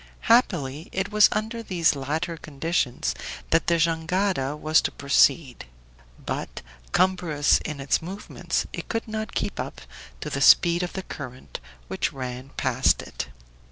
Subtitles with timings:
[0.21, 3.13] Happily, it was under these latter conditions
[3.51, 5.65] that the jangada was to proceed;
[6.25, 9.79] but, cumbrous in its movements, it could not keep up
[10.21, 13.27] to the speed of the current which ran past it.